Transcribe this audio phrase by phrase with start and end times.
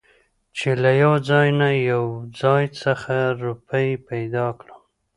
[0.57, 2.05] چې له يوه ځاى نه يو
[2.39, 2.65] ځاى
[3.01, 4.79] خڅه روپۍ پېدا کړم.